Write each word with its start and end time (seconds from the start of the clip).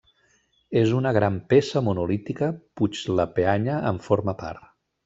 És 0.81 0.93
una 0.99 1.11
gran 1.17 1.37
peça 1.53 1.83
monolítica 1.91 2.51
puix 2.81 3.05
la 3.21 3.31
peanya 3.39 3.79
en 3.93 4.07
forma 4.09 4.41
part. 4.43 4.71